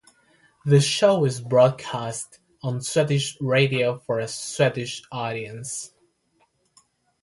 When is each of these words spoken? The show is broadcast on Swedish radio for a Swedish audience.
The 0.65 0.81
show 0.81 1.25
is 1.25 1.41
broadcast 1.41 2.39
on 2.63 2.81
Swedish 2.81 3.37
radio 3.39 3.99
for 3.99 4.17
a 4.17 4.27
Swedish 4.27 5.03
audience. 5.11 5.93